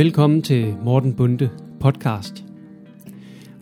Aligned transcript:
Velkommen 0.00 0.42
til 0.42 0.76
Morten 0.84 1.14
Bunde 1.14 1.50
podcast. 1.80 2.44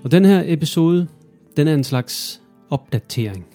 Og 0.04 0.10
den 0.10 0.24
her 0.24 0.42
episode, 0.46 1.08
den 1.56 1.68
er 1.68 1.74
en 1.74 1.84
slags 1.84 2.42
opdatering. 2.70 3.46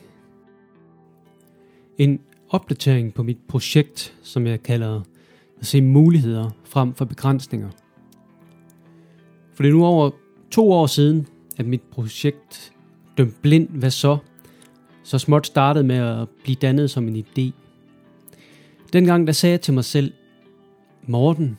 En 1.98 2.20
opdatering 2.50 3.14
på 3.14 3.24
mit 3.24 3.38
projekt, 3.48 4.16
som 4.24 4.48
jeg 4.48 4.64
kalder 4.64 5.02
at 5.60 5.66
se 5.66 5.82
muligheder 5.82 6.50
frem 6.64 6.94
for 6.94 7.06
begrænsninger. 7.06 7.70
For 9.54 9.64
det 9.64 9.70
er 9.70 9.74
nu 9.74 9.86
over 9.86 10.10
to 10.52 10.72
år 10.72 10.88
siden, 10.88 11.28
at 11.58 11.66
mit 11.66 11.82
projekt 11.82 12.74
Døm 13.18 13.34
Blind, 13.42 13.70
hvad 13.70 13.92
så? 13.92 14.18
Så 15.04 15.20
småt 15.20 15.48
startede 15.48 15.84
med 15.84 15.98
at 15.98 16.30
blive 16.44 16.58
dannet 16.62 16.92
som 16.92 17.08
en 17.08 17.26
idé. 17.26 17.52
Dengang 18.94 19.28
der 19.28 19.34
sagde 19.34 19.52
jeg 19.52 19.62
til 19.62 19.74
mig 19.74 19.86
selv, 19.86 20.14
Morten, 21.08 21.58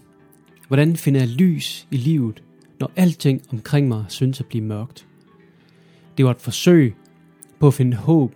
hvordan 0.74 0.96
finder 0.96 1.20
jeg 1.20 1.28
lys 1.28 1.86
i 1.90 1.96
livet, 1.96 2.42
når 2.80 2.90
alting 2.96 3.42
omkring 3.52 3.88
mig 3.88 4.04
synes 4.08 4.40
at 4.40 4.46
blive 4.46 4.64
mørkt? 4.64 5.06
Det 6.16 6.24
var 6.24 6.30
et 6.30 6.40
forsøg 6.40 6.94
på 7.58 7.66
at 7.66 7.74
finde 7.74 7.96
håb, 7.96 8.34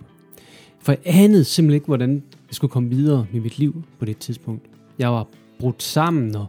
for 0.81 0.93
jeg 0.93 1.01
anede 1.05 1.45
simpelthen 1.45 1.75
ikke, 1.75 1.87
hvordan 1.87 2.23
jeg 2.33 2.55
skulle 2.55 2.71
komme 2.71 2.91
videre 2.91 3.27
med 3.33 3.41
mit 3.41 3.59
liv 3.59 3.83
på 3.99 4.05
det 4.05 4.19
tidspunkt. 4.19 4.67
Jeg 4.99 5.13
var 5.13 5.27
brudt 5.59 5.83
sammen 5.83 6.37
og 6.37 6.47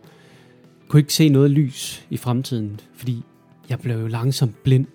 kunne 0.88 0.99
ikke 0.99 1.13
se 1.13 1.29
noget 1.29 1.52
lys 1.52 2.07
i 2.09 2.17
fremtiden, 2.17 2.79
fordi 2.93 3.23
jeg 3.70 3.79
blev 3.79 4.07
langsomt 4.07 4.63
blind. 4.63 4.85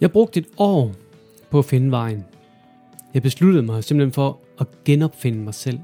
Jeg 0.00 0.12
brugte 0.12 0.40
et 0.40 0.48
år 0.56 0.94
på 1.50 1.58
at 1.58 1.64
finde 1.64 1.90
vejen. 1.90 2.24
Jeg 3.14 3.22
besluttede 3.22 3.62
mig 3.62 3.84
simpelthen 3.84 4.12
for 4.12 4.40
at 4.58 4.66
genopfinde 4.84 5.38
mig 5.38 5.54
selv. 5.54 5.78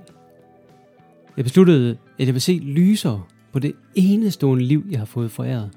Jeg 1.37 1.45
besluttede, 1.45 1.97
at 2.19 2.27
jeg 2.27 2.35
vil 2.35 2.43
se 2.43 2.53
lysere 2.53 3.23
på 3.53 3.59
det 3.59 3.73
enestående 3.95 4.65
liv, 4.65 4.87
jeg 4.91 4.99
har 4.99 5.07
fået 5.07 5.31
foræret. 5.31 5.71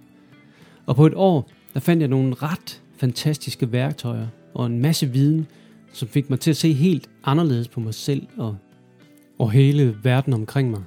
Og 0.85 0.95
på 0.95 1.05
et 1.05 1.13
år, 1.15 1.49
der 1.73 1.79
fandt 1.79 2.01
jeg 2.01 2.09
nogle 2.09 2.33
ret 2.33 2.81
fantastiske 2.97 3.71
værktøjer 3.71 4.27
og 4.53 4.65
en 4.65 4.79
masse 4.79 5.07
viden, 5.07 5.47
som 5.93 6.07
fik 6.07 6.29
mig 6.29 6.39
til 6.39 6.49
at 6.49 6.57
se 6.57 6.73
helt 6.73 7.09
anderledes 7.23 7.67
på 7.67 7.79
mig 7.79 7.93
selv 7.93 8.27
og, 8.37 8.57
og 9.39 9.51
hele 9.51 9.97
verden 10.03 10.33
omkring 10.33 10.71
mig. 10.71 10.83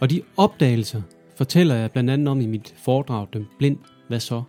Og 0.00 0.10
de 0.10 0.22
opdagelser 0.36 1.02
fortæller 1.36 1.74
jeg 1.74 1.90
blandt 1.90 2.10
andet 2.10 2.28
om 2.28 2.40
i 2.40 2.46
mit 2.46 2.74
foredrag, 2.76 3.26
Den 3.32 3.46
Blind, 3.58 3.78
hvad 4.08 4.20
så? 4.20 4.42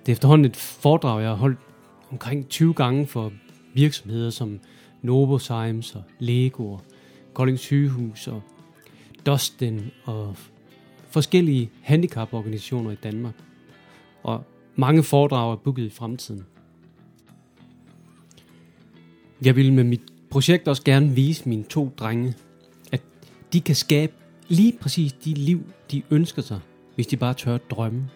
Det 0.00 0.08
er 0.08 0.12
efterhånden 0.12 0.44
et 0.44 0.56
foredrag, 0.56 1.20
jeg 1.20 1.28
har 1.28 1.36
holdt 1.36 1.58
omkring 2.10 2.48
20 2.48 2.74
gange 2.74 3.06
for 3.06 3.32
virksomheder 3.74 4.30
som 4.30 4.60
Novozymes 5.02 5.94
og 5.94 6.02
Lego 6.18 6.72
og 6.72 6.80
Kolding 7.34 7.58
Sygehus 7.58 8.28
og 8.28 8.42
Dustin 9.26 9.80
og 10.04 10.36
forskellige 11.08 11.70
handicaporganisationer 11.82 12.90
i 12.90 12.94
Danmark. 12.94 13.34
Og 14.22 14.44
mange 14.76 15.02
foredrag 15.02 15.52
er 15.52 15.56
booket 15.56 15.84
i 15.84 15.90
fremtiden. 15.90 16.46
Jeg 19.42 19.56
vil 19.56 19.72
med 19.72 19.84
mit 19.84 20.02
projekt 20.30 20.68
også 20.68 20.82
gerne 20.84 21.10
vise 21.10 21.48
mine 21.48 21.64
to 21.64 21.92
drenge, 21.96 22.34
at 22.92 23.02
de 23.52 23.60
kan 23.60 23.74
skabe 23.74 24.12
lige 24.48 24.78
præcis 24.80 25.12
de 25.12 25.34
liv, 25.34 25.62
de 25.90 26.02
ønsker 26.10 26.42
sig, 26.42 26.60
hvis 26.94 27.06
de 27.06 27.16
bare 27.16 27.34
tør 27.34 27.54
at 27.54 27.70
drømme. 27.70 28.10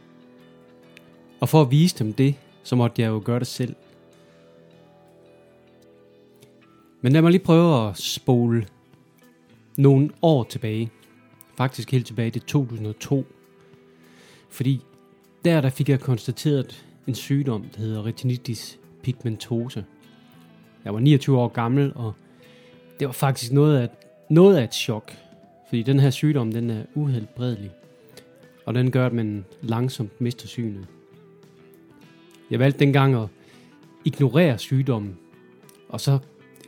Og 1.41 1.48
for 1.48 1.62
at 1.62 1.70
vise 1.70 1.98
dem 1.98 2.12
det, 2.12 2.34
så 2.62 2.77
måtte 2.77 3.03
jeg 3.03 3.08
jo 3.08 3.22
gøre 3.25 3.38
det 3.38 3.47
selv. 3.47 3.75
Men 7.00 7.12
lad 7.12 7.22
mig 7.22 7.30
lige 7.30 7.44
prøve 7.44 7.88
at 7.88 7.97
spole 7.97 8.66
nogle 9.79 10.11
år 10.23 10.45
tilbage. 10.45 10.91
Faktisk 11.57 11.91
helt 11.91 12.07
tilbage 12.07 12.31
til 12.31 12.43
2002. 12.43 13.27
Fordi 14.50 14.81
der, 15.44 15.61
der 15.61 15.71
fik 15.71 15.89
jeg 15.89 16.00
konstateret 16.00 16.84
en 17.06 17.15
sygdom, 17.15 17.65
der 17.77 17.81
hedder 17.81 18.06
retinitis 18.06 18.78
pigmentosa. 19.03 19.83
Jeg 20.84 20.94
var 20.94 21.00
29 21.00 21.38
år 21.38 21.49
gammel, 21.49 21.93
og 21.94 22.12
det 23.00 23.06
var 23.06 23.12
faktisk 23.12 23.53
noget 23.53 23.78
af, 23.78 23.88
noget 24.31 24.56
af 24.56 24.65
et 24.65 24.75
chok. 24.75 25.12
Fordi 25.69 25.83
den 25.83 26.00
her 26.00 26.11
sygdom, 26.11 26.53
den 26.53 26.71
er 26.71 26.83
uhelbredelig. 26.94 27.71
Og 28.67 28.75
den 28.75 28.91
gør, 28.91 29.06
at 29.06 29.12
man 29.12 29.44
langsomt 29.62 30.21
mister 30.21 30.47
synet. 30.47 30.87
Jeg 32.50 32.59
valgte 32.59 32.78
dengang 32.78 33.15
at 33.15 33.28
ignorere 34.05 34.59
sygdommen. 34.59 35.19
Og 35.88 36.00
så 36.00 36.19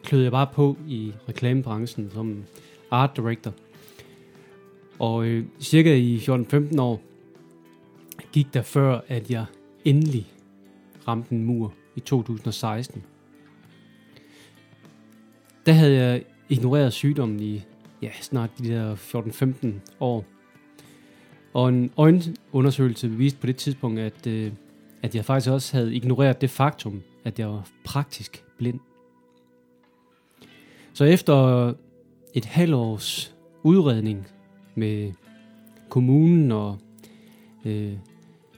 kløede 0.03 0.25
jeg 0.25 0.32
bare 0.32 0.47
på 0.54 0.76
i 0.88 1.12
reklamebranchen 1.28 2.10
som 2.10 2.44
art 2.90 3.16
director. 3.16 3.52
Og 4.98 5.26
øh, 5.26 5.44
cirka 5.60 5.94
i 5.94 6.16
14-15 6.16 6.80
år 6.80 7.00
gik 8.32 8.54
der 8.54 8.62
før, 8.62 9.00
at 9.08 9.30
jeg 9.30 9.44
endelig 9.84 10.32
ramte 11.08 11.32
en 11.32 11.44
mur 11.44 11.74
i 11.96 12.00
2016. 12.00 13.02
Der 15.66 15.72
havde 15.72 15.94
jeg 15.94 16.24
ignoreret 16.48 16.92
sygdommen 16.92 17.40
i 17.40 17.62
ja, 18.02 18.10
snart 18.20 18.50
de 18.58 18.68
der 18.68 18.94
14-15 18.96 19.68
år. 20.00 20.24
Og 21.52 21.68
en 21.68 21.90
øjenundersøgelse 21.96 23.10
viste 23.10 23.40
på 23.40 23.46
det 23.46 23.56
tidspunkt, 23.56 24.00
at, 24.00 24.26
øh, 24.26 24.52
at 25.02 25.14
jeg 25.14 25.24
faktisk 25.24 25.50
også 25.50 25.76
havde 25.76 25.94
ignoreret 25.94 26.40
det 26.40 26.50
faktum, 26.50 27.02
at 27.24 27.38
jeg 27.38 27.48
var 27.48 27.68
praktisk 27.84 28.44
blind. 28.58 28.80
Så 30.92 31.04
efter 31.04 31.74
et 32.34 32.44
halvårs 32.44 33.34
udredning 33.62 34.26
med 34.74 35.12
kommunen 35.88 36.52
og 36.52 36.78
øh, 37.64 37.92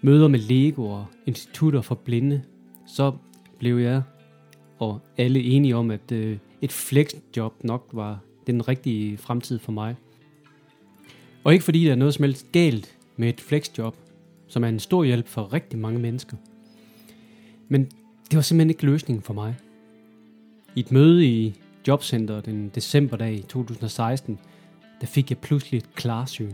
møder 0.03 0.29
med 0.29 0.39
Lego 0.39 0.85
og 0.85 1.07
institutter 1.27 1.81
for 1.81 1.95
blinde, 1.95 2.43
så 2.87 3.13
blev 3.59 3.79
jeg 3.79 4.03
og 4.79 5.01
alle 5.17 5.43
enige 5.43 5.77
om, 5.77 5.91
at 5.91 6.13
øh, 6.13 6.39
et 6.63 6.73
flexjob 6.73 7.65
nok 7.65 7.89
var 7.93 8.21
den 8.47 8.69
rigtige 8.69 9.19
fremtid 9.19 9.59
for 9.59 9.73
mig. 9.73 9.97
Og 11.45 11.53
ikke 11.53 11.65
fordi 11.65 11.85
der 11.85 11.91
er 11.91 11.97
noget 11.97 12.15
som 12.15 12.23
helst 12.23 12.53
galt 12.53 12.97
med 13.17 13.29
et 13.29 13.41
flexjob, 13.41 13.97
som 14.49 14.65
er 14.65 14.69
en 14.69 14.79
stor 14.79 15.05
hjælp 15.05 15.29
for 15.29 15.53
rigtig 15.53 15.79
mange 15.79 15.99
mennesker. 15.99 16.37
Men 17.69 17.85
det 18.31 18.37
var 18.37 18.41
simpelthen 18.41 18.71
ikke 18.71 18.87
løsningen 18.87 19.23
for 19.23 19.35
mig. 19.35 19.57
I 20.75 20.81
et 20.81 20.93
møde 20.93 21.27
i 21.27 21.55
Jobcenter 21.89 22.41
den 22.41 22.69
decemberdag 22.69 23.35
i 23.35 23.43
2016, 23.43 24.39
der 25.01 25.07
fik 25.07 25.31
jeg 25.31 25.39
pludselig 25.39 25.79
et 25.79 25.95
klarsyn. 25.95 26.53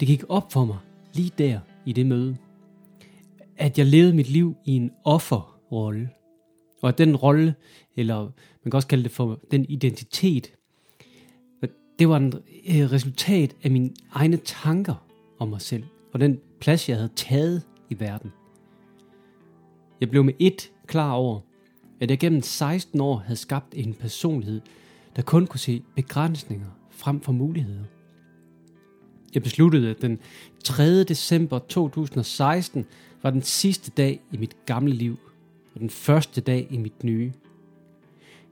Det 0.00 0.08
gik 0.08 0.24
op 0.28 0.52
for 0.52 0.64
mig, 0.64 0.78
lige 1.14 1.32
der 1.38 1.60
i 1.86 1.92
det 1.92 2.06
møde, 2.06 2.36
at 3.56 3.78
jeg 3.78 3.86
levede 3.86 4.14
mit 4.14 4.28
liv 4.28 4.56
i 4.64 4.76
en 4.76 4.90
offerrolle. 5.04 6.10
Og 6.82 6.88
at 6.88 6.98
den 6.98 7.16
rolle, 7.16 7.54
eller 7.96 8.20
man 8.64 8.70
kan 8.70 8.74
også 8.74 8.88
kalde 8.88 9.04
det 9.04 9.12
for 9.12 9.40
den 9.50 9.66
identitet, 9.68 10.52
det 12.00 12.08
var 12.08 12.16
et 12.16 12.42
øh, 12.68 12.92
resultat 12.92 13.56
af 13.62 13.70
mine 13.70 13.90
egne 14.12 14.36
tanker 14.36 14.94
om 15.38 15.48
mig 15.48 15.60
selv, 15.60 15.84
og 16.12 16.20
den 16.20 16.40
plads, 16.60 16.88
jeg 16.88 16.96
havde 16.96 17.12
taget 17.16 17.62
i 17.90 18.00
verden. 18.00 18.32
Jeg 20.00 20.10
blev 20.10 20.24
med 20.24 20.34
et 20.38 20.70
klar 20.86 21.12
over, 21.12 21.40
at 22.00 22.10
jeg 22.10 22.18
gennem 22.18 22.42
16 22.42 23.00
år 23.00 23.16
havde 23.16 23.36
skabt 23.36 23.74
en 23.76 23.94
personlighed, 23.94 24.60
der 25.16 25.22
kun 25.22 25.46
kunne 25.46 25.60
se 25.60 25.82
begrænsninger 25.94 26.66
frem 26.90 27.20
for 27.20 27.32
muligheder. 27.32 27.84
Jeg 29.34 29.42
besluttede, 29.42 29.90
at 29.90 30.02
den 30.02 30.18
3. 30.64 31.04
december 31.04 31.58
2016 31.58 32.86
var 33.22 33.30
den 33.30 33.42
sidste 33.42 33.90
dag 33.90 34.20
i 34.32 34.36
mit 34.36 34.56
gamle 34.66 34.92
liv, 34.92 35.18
og 35.74 35.80
den 35.80 35.90
første 35.90 36.40
dag 36.40 36.66
i 36.70 36.76
mit 36.76 37.04
nye. 37.04 37.32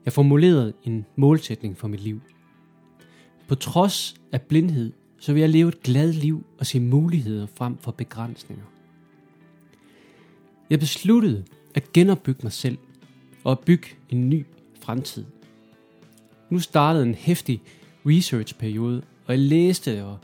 Jeg 0.05 0.13
formulerede 0.13 0.73
en 0.83 1.05
målsætning 1.15 1.77
for 1.77 1.87
mit 1.87 1.99
liv. 1.99 2.21
På 3.47 3.55
trods 3.55 4.15
af 4.31 4.41
blindhed, 4.41 4.93
så 5.19 5.33
vil 5.33 5.39
jeg 5.39 5.49
leve 5.49 5.69
et 5.69 5.83
glad 5.83 6.13
liv 6.13 6.45
og 6.59 6.65
se 6.65 6.79
muligheder 6.79 7.47
frem 7.55 7.77
for 7.77 7.91
begrænsninger. 7.91 8.65
Jeg 10.69 10.79
besluttede 10.79 11.45
at 11.75 11.93
genopbygge 11.93 12.39
mig 12.43 12.51
selv 12.51 12.77
og 13.49 13.59
bygge 13.59 13.87
en 14.09 14.29
ny 14.29 14.45
fremtid. 14.81 15.25
Nu 16.49 16.59
startede 16.59 17.05
en 17.05 17.15
hæftig 17.15 17.61
researchperiode, 18.05 19.01
og 19.25 19.33
jeg 19.33 19.39
læste 19.39 20.05
og 20.05 20.17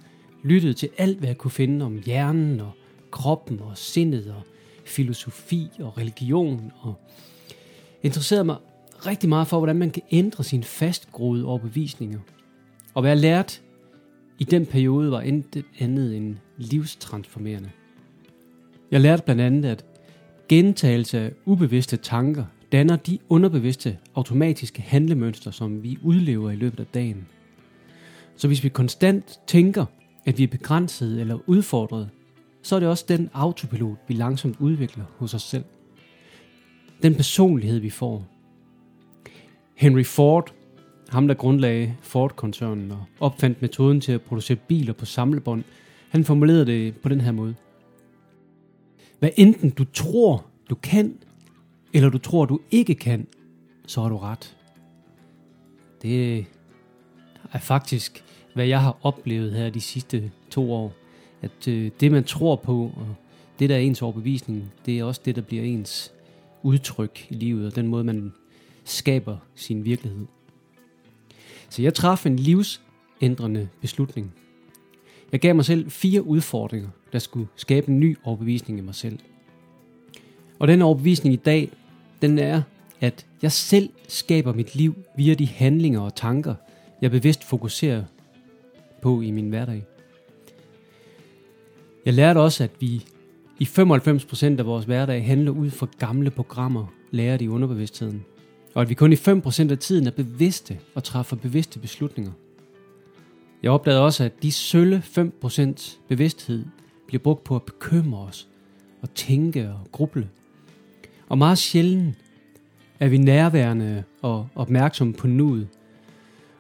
lyttede 0.44 0.74
til 0.74 0.90
alt, 0.98 1.18
hvad 1.18 1.30
jeg 1.30 1.38
kunne 1.38 1.52
finde 1.52 1.86
om 1.86 2.02
hjernen 2.06 2.60
og 2.60 2.72
kroppen 3.12 3.60
og 3.60 3.78
sindet 3.78 4.34
og 4.38 4.42
filosofi 4.86 5.70
og 5.80 5.98
religion 5.98 6.72
og 6.80 6.96
interesserede 8.04 8.44
mig 8.44 8.58
rigtig 9.06 9.30
meget 9.30 9.48
for, 9.48 9.58
hvordan 9.58 9.76
man 9.76 9.92
kan 9.92 10.04
ændre 10.12 10.44
sine 10.44 10.64
fastgroede 10.64 11.46
overbevisninger. 11.46 12.20
Og 12.94 13.02
hvad 13.02 13.12
jeg 13.12 13.20
lærte 13.20 13.60
i 14.40 14.44
den 14.44 14.66
periode 14.66 15.12
var 15.12 15.22
intet 15.22 15.66
andet 15.80 16.18
end 16.18 16.36
livstransformerende. 16.58 17.72
Jeg 18.92 19.02
lærte 19.02 19.24
blandt 19.24 19.42
andet, 19.42 19.70
at 19.70 19.86
gentagelse 20.48 21.20
af 21.20 21.32
ubevidste 21.46 21.98
tanker 21.98 22.46
danner 22.76 22.96
de 22.96 23.20
underbevidste 23.30 23.98
automatiske 24.16 24.82
handlemønstre, 24.82 25.52
som 25.52 25.84
vi 25.84 25.98
udlever 26.04 26.52
i 26.52 26.56
løbet 26.56 26.80
af 26.80 26.86
dagen. 26.86 27.28
Så 28.36 28.48
hvis 28.48 28.64
vi 28.64 28.70
konstant 28.70 29.40
tænker, 29.48 29.86
at 30.26 30.38
vi 30.38 30.44
er 30.44 30.48
begrænset 30.48 31.22
eller 31.22 31.38
udfordret, 31.48 32.10
så 32.62 32.76
er 32.76 32.80
det 32.80 32.90
også 32.90 33.06
den 33.08 33.30
autopilot, 33.34 33.98
vi 34.08 34.14
langsomt 34.14 34.56
udvikler 34.60 35.04
hos 35.18 35.34
os 35.34 35.42
selv. 35.42 35.64
Den 37.04 37.16
personlighed, 37.16 37.80
vi 37.80 37.90
får. 37.90 38.28
Henry 39.76 40.04
Ford, 40.04 40.54
ham 41.10 41.28
der 41.28 41.36
grundlagde 41.36 41.96
Ford-koncernen 42.02 42.92
og 42.92 43.06
opfandt 43.20 43.62
metoden 43.62 44.02
til 44.02 44.12
at 44.12 44.22
producere 44.22 44.58
biler 44.58 44.94
på 44.94 45.06
samlebånd, 45.06 45.64
han 46.10 46.24
formulerede 46.24 46.66
det 46.66 46.98
på 46.98 47.10
den 47.10 47.22
her 47.22 47.32
måde. 47.32 47.56
Hvad 49.20 49.30
enten 49.36 49.70
du 49.70 49.84
tror, 49.84 50.46
du 50.70 50.76
kan, 50.76 51.18
eller 51.96 52.10
du 52.10 52.18
tror, 52.18 52.46
du 52.46 52.60
ikke 52.72 52.96
kan, 52.96 53.28
så 53.88 54.02
har 54.02 54.10
du 54.10 54.18
ret. 54.18 54.58
Det 56.02 56.46
er 57.54 57.60
faktisk, 57.60 58.24
hvad 58.54 58.66
jeg 58.66 58.82
har 58.82 58.98
oplevet 59.02 59.54
her 59.54 59.70
de 59.70 59.82
sidste 59.82 60.32
to 60.50 60.74
år. 60.74 60.94
At 61.42 61.68
øh, 61.68 61.92
det, 62.00 62.12
man 62.12 62.24
tror 62.24 62.56
på, 62.56 62.92
og 62.96 63.16
det, 63.60 63.70
der 63.70 63.76
er 63.76 63.80
ens 63.80 64.02
overbevisning, 64.02 64.72
det 64.86 65.00
er 65.00 65.04
også 65.04 65.22
det, 65.26 65.36
der 65.36 65.42
bliver 65.42 65.64
ens 65.64 66.14
udtryk 66.64 67.28
i 67.30 67.34
livet, 67.34 67.68
og 67.68 67.76
den 67.76 67.88
måde, 67.88 68.04
man 68.04 68.34
skaber 68.84 69.38
sin 69.56 69.86
virkelighed. 69.86 70.26
Så 71.70 71.82
jeg 71.82 71.94
traf 71.94 72.26
en 72.26 72.36
livsændrende 72.36 73.70
beslutning. 73.82 74.34
Jeg 75.32 75.40
gav 75.40 75.56
mig 75.56 75.66
selv 75.66 75.92
fire 75.92 76.24
udfordringer, 76.24 76.90
der 77.14 77.20
skulle 77.20 77.48
skabe 77.56 77.90
en 77.90 78.00
ny 78.00 78.18
overbevisning 78.24 78.80
i 78.80 78.82
mig 78.82 78.96
selv. 78.96 79.20
Og 80.60 80.68
den 80.68 80.82
overbevisning 80.82 81.34
i 81.34 81.38
dag, 81.46 81.72
den 82.22 82.40
er, 82.40 82.62
at 83.02 83.26
jeg 83.42 83.52
selv 83.52 83.90
skaber 84.08 84.54
mit 84.54 84.76
liv 84.76 84.96
via 85.18 85.34
de 85.34 85.48
handlinger 85.48 86.00
og 86.00 86.16
tanker, 86.16 86.56
jeg 87.02 87.12
bevidst 87.12 87.44
fokuserer 87.44 88.04
på 89.02 89.22
i 89.22 89.32
min 89.32 89.50
hverdag. 89.50 89.84
Jeg 92.06 92.14
lærte 92.14 92.38
også, 92.38 92.64
at 92.64 92.72
vi 92.80 93.06
i 93.60 93.64
95% 93.64 94.46
af 94.46 94.66
vores 94.66 94.86
hverdag 94.86 95.26
handler 95.26 95.52
ud 95.52 95.70
fra 95.70 95.88
gamle 96.00 96.32
programmer, 96.32 96.94
lærer 97.12 97.38
i 97.42 97.48
underbevidstheden. 97.48 98.26
Og 98.74 98.82
at 98.82 98.90
vi 98.90 98.94
kun 98.94 99.14
i 99.14 99.16
5% 99.16 99.72
af 99.72 99.78
tiden 99.78 100.08
er 100.08 100.12
bevidste 100.12 100.80
og 100.96 101.04
træffer 101.04 101.36
bevidste 101.36 101.80
beslutninger. 101.80 102.32
Jeg 103.64 103.72
opdagede 103.72 104.02
også, 104.02 104.24
at 104.24 104.44
de 104.44 104.52
sølle 104.52 105.04
5% 105.44 105.98
bevidsthed 106.08 106.66
bliver 107.08 107.24
brugt 107.24 107.44
på 107.44 107.56
at 107.56 107.64
bekymre 107.64 108.20
os 108.20 108.48
og 109.02 109.14
tænke 109.14 109.70
og 109.70 109.80
gruble. 109.92 110.30
Og 111.30 111.38
meget 111.38 111.58
sjældent 111.58 112.16
er 113.00 113.08
vi 113.08 113.18
nærværende 113.18 114.04
og 114.22 114.48
opmærksomme 114.56 115.14
på 115.14 115.28
nuet. 115.28 115.68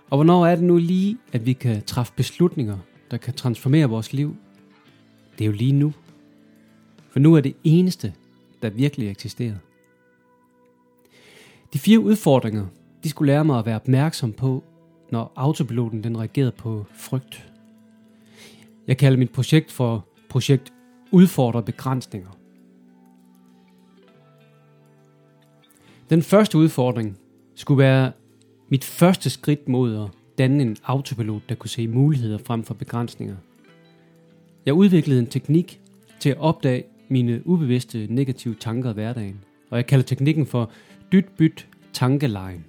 Og 0.09 0.17
hvornår 0.17 0.45
er 0.45 0.55
det 0.55 0.63
nu 0.63 0.77
lige, 0.77 1.17
at 1.33 1.45
vi 1.45 1.53
kan 1.53 1.83
træffe 1.83 2.13
beslutninger, 2.15 2.77
der 3.11 3.17
kan 3.17 3.33
transformere 3.33 3.89
vores 3.89 4.13
liv? 4.13 4.35
Det 5.37 5.43
er 5.43 5.45
jo 5.45 5.51
lige 5.51 5.71
nu. 5.71 5.93
For 7.09 7.19
nu 7.19 7.35
er 7.35 7.41
det 7.41 7.55
eneste, 7.63 8.13
der 8.61 8.69
virkelig 8.69 9.09
eksisterer. 9.09 9.55
De 11.73 11.79
fire 11.79 11.99
udfordringer, 11.99 12.65
de 13.03 13.09
skulle 13.09 13.33
lære 13.33 13.45
mig 13.45 13.59
at 13.59 13.65
være 13.65 13.75
opmærksom 13.75 14.33
på, 14.33 14.63
når 15.11 15.33
autopiloten 15.35 16.03
den 16.03 16.17
reagerede 16.17 16.51
på 16.51 16.85
frygt. 16.93 17.51
Jeg 18.87 18.97
kalder 18.97 19.17
mit 19.17 19.31
projekt 19.31 19.71
for 19.71 20.07
projekt 20.29 20.73
Udfordre 21.11 21.63
begrænsninger. 21.63 22.29
Den 26.09 26.21
første 26.21 26.57
udfordring 26.57 27.17
skulle 27.55 27.77
være 27.77 28.11
mit 28.69 28.83
første 28.83 29.29
skridt 29.29 29.69
mod 29.69 29.95
at 29.95 30.09
danne 30.37 30.63
en 30.63 30.77
autopilot, 30.83 31.41
der 31.49 31.55
kunne 31.55 31.69
se 31.69 31.87
muligheder 31.87 32.37
frem 32.37 32.63
for 32.63 32.73
begrænsninger. 32.73 33.35
Jeg 34.65 34.73
udviklede 34.73 35.19
en 35.19 35.27
teknik 35.27 35.81
til 36.19 36.29
at 36.29 36.37
opdage 36.37 36.83
mine 37.09 37.47
ubevidste 37.47 38.07
negative 38.09 38.55
tanker 38.59 38.89
i 38.89 38.93
hverdagen, 38.93 39.39
og 39.69 39.77
jeg 39.77 39.85
kalder 39.85 40.05
teknikken 40.05 40.45
for 40.45 40.71
dyt-byt 41.11 41.67
tankelejen. 41.93 42.65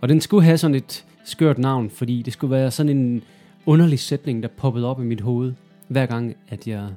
Og 0.00 0.08
den 0.08 0.20
skulle 0.20 0.44
have 0.44 0.58
sådan 0.58 0.74
et 0.74 1.06
skørt 1.24 1.58
navn, 1.58 1.90
fordi 1.90 2.22
det 2.22 2.32
skulle 2.32 2.50
være 2.50 2.70
sådan 2.70 2.96
en 2.98 3.22
underlig 3.66 3.98
sætning, 3.98 4.42
der 4.42 4.48
poppede 4.48 4.86
op 4.86 5.00
i 5.00 5.04
mit 5.04 5.20
hoved, 5.20 5.52
hver 5.88 6.06
gang 6.06 6.36
at 6.48 6.68
jeg 6.68 6.88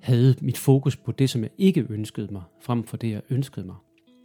havde 0.00 0.34
mit 0.40 0.58
fokus 0.58 0.96
på 0.96 1.12
det, 1.12 1.30
som 1.30 1.42
jeg 1.42 1.50
ikke 1.58 1.86
ønskede 1.90 2.28
mig, 2.32 2.42
frem 2.60 2.84
for 2.84 2.96
det, 2.96 3.10
jeg 3.10 3.22
ønskede 3.30 3.66
mig. 3.66 3.76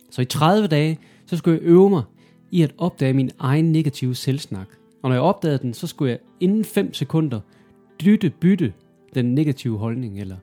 Så 0.10 0.22
i 0.22 0.26
30 0.26 0.68
dage, 0.68 1.00
så 1.26 1.38
skulle 1.38 1.60
jeg 1.60 1.68
øve 1.68 1.90
mig 1.90 2.04
i 2.52 2.62
at 2.62 2.74
opdage 2.78 3.14
min 3.14 3.32
egen 3.40 3.72
negative 3.72 4.16
selvsnak. 4.16 4.68
Og 5.02 5.10
når 5.10 5.16
jeg 5.16 5.22
opdagede 5.22 5.58
den, 5.58 5.74
så 5.74 5.88
skulle 5.88 6.12
jeg 6.12 6.20
inden 6.40 6.66
5 6.66 6.94
sekunder 6.94 7.40
dytte 8.06 8.30
bytte 8.30 8.74
den 9.14 9.36
negative 9.36 9.78
holdning, 9.78 10.20
eller 10.20 10.36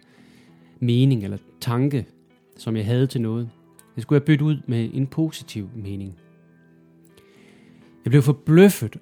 mening, 0.81 1.25
eller 1.25 1.39
tanke, 1.61 2.07
som 2.57 2.77
jeg 2.77 2.85
havde 2.85 3.07
til 3.07 3.21
noget. 3.21 3.51
Det 3.95 4.03
skulle 4.03 4.17
jeg 4.17 4.25
bytte 4.25 4.45
ud 4.45 4.57
med 4.67 4.91
en 4.95 5.07
positiv 5.07 5.69
mening. 5.75 6.17
Jeg 8.05 8.11
blev 8.11 8.23
forbløffet 8.23 8.97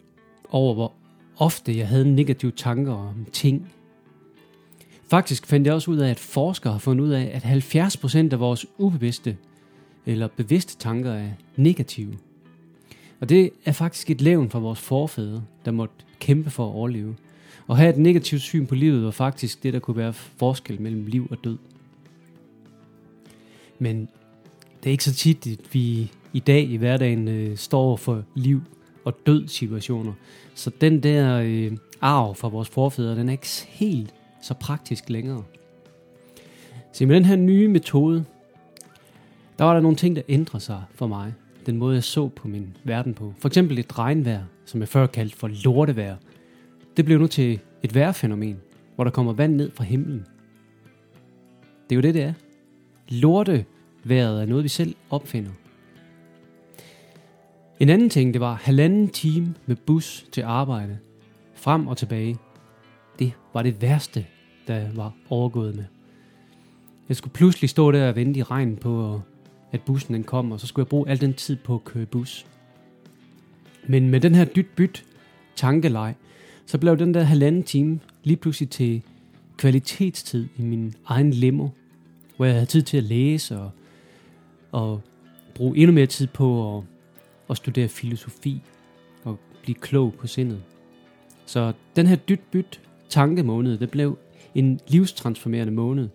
over, 0.50 0.74
hvor 0.74 0.92
ofte 1.36 1.76
jeg 1.76 1.88
havde 1.88 2.14
negative 2.14 2.50
tanker 2.50 2.92
om 2.92 3.26
ting. 3.32 3.72
Faktisk 5.10 5.46
fandt 5.46 5.66
jeg 5.66 5.74
også 5.74 5.90
ud 5.90 5.96
af, 5.96 6.10
at 6.10 6.18
forskere 6.18 6.72
har 6.72 6.80
fundet 6.80 7.04
ud 7.04 7.10
af, 7.10 7.30
at 7.34 7.42
70% 7.44 8.32
af 8.32 8.40
vores 8.40 8.66
ubevidste 8.78 9.36
eller 10.06 10.28
bevidste 10.36 10.76
tanker 10.78 11.12
er 11.12 11.28
negative. 11.56 12.18
Og 13.20 13.28
det 13.28 13.50
er 13.64 13.72
faktisk 13.72 14.10
et 14.10 14.20
levn 14.20 14.50
fra 14.50 14.58
vores 14.58 14.80
forfædre, 14.80 15.42
der 15.64 15.70
måtte 15.70 15.94
kæmpe 16.20 16.50
for 16.50 16.66
at 16.66 16.74
overleve. 16.74 17.16
Og 17.66 17.76
have 17.76 17.90
et 17.90 17.98
negativt 17.98 18.42
syn 18.42 18.66
på 18.66 18.74
livet 18.74 19.04
var 19.04 19.10
faktisk 19.10 19.62
det, 19.62 19.72
der 19.72 19.78
kunne 19.78 19.96
være 19.96 20.12
forskel 20.12 20.80
mellem 20.80 21.06
liv 21.06 21.26
og 21.30 21.44
død. 21.44 21.58
Men 23.78 24.08
det 24.82 24.86
er 24.86 24.90
ikke 24.90 25.04
så 25.04 25.14
tit, 25.14 25.46
at 25.46 25.74
vi 25.74 26.12
i 26.32 26.38
dag 26.38 26.62
i 26.62 26.76
hverdagen 26.76 27.28
øh, 27.28 27.56
står 27.56 27.96
for 27.96 28.24
liv 28.34 28.62
og 29.04 29.26
død 29.26 29.48
situationer. 29.48 30.12
Så 30.54 30.70
den 30.80 31.02
der 31.02 31.38
øh, 31.38 31.72
arv 32.00 32.34
fra 32.34 32.48
vores 32.48 32.68
forfædre, 32.68 33.16
den 33.16 33.28
er 33.28 33.32
ikke 33.32 33.48
helt 33.68 34.14
så 34.42 34.54
praktisk 34.54 35.10
længere. 35.10 35.42
Så 36.92 37.06
med 37.06 37.16
den 37.16 37.24
her 37.24 37.36
nye 37.36 37.68
metode, 37.68 38.24
der 39.58 39.64
var 39.64 39.74
der 39.74 39.80
nogle 39.80 39.96
ting, 39.96 40.16
der 40.16 40.22
ændrede 40.28 40.64
sig 40.64 40.82
for 40.94 41.06
mig. 41.06 41.34
Den 41.66 41.76
måde, 41.76 41.94
jeg 41.94 42.04
så 42.04 42.28
på 42.28 42.48
min 42.48 42.76
verden 42.84 43.14
på. 43.14 43.34
For 43.38 43.48
eksempel 43.48 43.78
et 43.78 43.98
regnvejr, 43.98 44.42
som 44.64 44.80
jeg 44.80 44.88
før 44.88 45.06
kaldte 45.06 45.36
for 45.36 45.50
lortevejr. 45.64 46.16
Det 46.96 47.04
blev 47.04 47.18
nu 47.18 47.26
til 47.26 47.60
et 47.82 47.94
vejrfænomen, 47.94 48.60
hvor 48.94 49.04
der 49.04 49.10
kommer 49.10 49.32
vand 49.32 49.54
ned 49.54 49.70
fra 49.70 49.84
himlen. 49.84 50.26
Det 51.90 51.92
er 51.92 51.96
jo 51.96 52.02
det, 52.02 52.14
det 52.14 52.22
er. 52.22 52.32
Lortevejret 53.08 54.42
er 54.42 54.46
noget, 54.46 54.64
vi 54.64 54.68
selv 54.68 54.94
opfinder. 55.10 55.50
En 57.80 57.88
anden 57.88 58.10
ting, 58.10 58.32
det 58.32 58.40
var 58.40 58.54
halvanden 58.54 59.08
time 59.08 59.54
med 59.66 59.76
bus 59.76 60.26
til 60.32 60.42
arbejde. 60.42 60.98
Frem 61.54 61.86
og 61.86 61.96
tilbage. 61.96 62.36
Det 63.18 63.32
var 63.54 63.62
det 63.62 63.82
værste, 63.82 64.26
der 64.66 64.86
var 64.94 65.14
overgået 65.28 65.76
med. 65.76 65.84
Jeg 67.08 67.16
skulle 67.16 67.32
pludselig 67.32 67.70
stå 67.70 67.92
der 67.92 68.08
og 68.08 68.16
vente 68.16 68.40
i 68.40 68.42
regnen 68.42 68.76
på, 68.76 69.14
at 69.14 69.20
at 69.72 69.80
bussen 69.80 70.14
den 70.14 70.24
kom, 70.24 70.52
og 70.52 70.60
så 70.60 70.66
skulle 70.66 70.84
jeg 70.84 70.88
bruge 70.88 71.08
al 71.08 71.20
den 71.20 71.34
tid 71.34 71.56
på 71.56 71.74
at 71.74 71.84
køre 71.84 72.06
bus. 72.06 72.46
Men 73.86 74.10
med 74.10 74.20
den 74.20 74.34
her 74.34 74.44
dyt-byt 74.44 75.04
tankelej, 75.56 76.14
så 76.66 76.78
blev 76.78 76.98
den 76.98 77.14
der 77.14 77.22
halvanden 77.22 77.62
time 77.62 78.00
lige 78.24 78.36
pludselig 78.36 78.70
til 78.70 79.02
kvalitetstid 79.56 80.48
i 80.56 80.62
min 80.62 80.94
egen 81.06 81.30
limo, 81.30 81.68
hvor 82.36 82.44
jeg 82.46 82.54
havde 82.54 82.66
tid 82.66 82.82
til 82.82 82.96
at 82.96 83.02
læse 83.02 83.58
og, 83.58 83.70
og 84.72 85.00
bruge 85.54 85.76
endnu 85.76 85.92
mere 85.92 86.06
tid 86.06 86.26
på 86.26 86.78
at, 86.78 86.84
at 87.50 87.56
studere 87.56 87.88
filosofi 87.88 88.62
og 89.24 89.38
blive 89.62 89.74
klog 89.74 90.14
på 90.14 90.26
sindet. 90.26 90.62
Så 91.46 91.72
den 91.96 92.06
her 92.06 92.16
dyt-byt 92.16 92.80
tankemåned, 93.08 93.78
det 93.78 93.90
blev 93.90 94.18
en 94.54 94.80
livstransformerende 94.88 95.72
måned, 95.72 96.08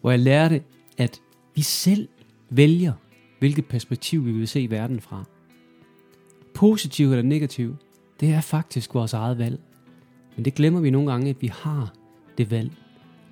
hvor 0.00 0.10
jeg 0.10 0.20
lærte, 0.20 0.62
at 0.98 1.20
vi 1.54 1.62
selv 1.62 2.08
vælger, 2.50 2.92
hvilket 3.38 3.66
perspektiv 3.66 4.26
vi 4.26 4.32
vil 4.32 4.48
se 4.48 4.70
verden 4.70 5.00
fra. 5.00 5.24
Positiv 6.54 7.10
eller 7.10 7.22
negativ, 7.22 7.76
det 8.20 8.32
er 8.32 8.40
faktisk 8.40 8.94
vores 8.94 9.12
eget 9.12 9.38
valg. 9.38 9.60
Men 10.36 10.44
det 10.44 10.54
glemmer 10.54 10.80
vi 10.80 10.90
nogle 10.90 11.10
gange, 11.10 11.30
at 11.30 11.42
vi 11.42 11.46
har 11.46 11.94
det 12.38 12.50
valg 12.50 12.70